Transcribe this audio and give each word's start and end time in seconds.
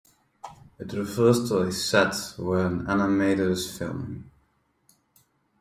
It 0.79 0.93
refers 0.93 1.47
to 1.49 1.59
a 1.61 1.71
set 1.71 2.15
where 2.39 2.65
an 2.65 2.87
animator 2.87 3.51
is 3.51 3.77
filming. 3.77 4.31